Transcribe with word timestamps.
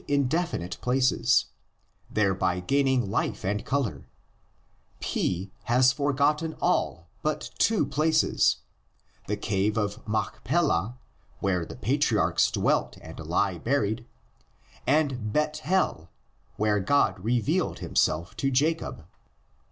147 0.09 0.23
in 0.25 0.27
definite 0.27 0.77
places, 0.81 1.45
thereby 2.09 2.59
gaining 2.59 3.11
life 3.11 3.45
and 3.45 3.63
color; 3.63 4.09
P 4.99 5.51
has 5.65 5.93
forgotten 5.93 6.55
all 6.59 7.07
but 7.21 7.51
two 7.59 7.85
places: 7.85 8.61
the 9.27 9.37
cave 9.37 9.77
of 9.77 10.01
Mach 10.07 10.43
pelah, 10.43 10.95
where 11.39 11.67
the 11.67 11.75
patriarchs 11.75 12.49
dwelt 12.49 12.97
and 12.99 13.19
lie 13.19 13.59
buried, 13.59 14.07
and 14.87 15.31
Bethel, 15.31 16.09
where 16.57 16.79
God 16.79 17.19
revealed 17.19 17.77
himself 17.77 18.35
to 18.37 18.49
Jacob. 18.49 19.05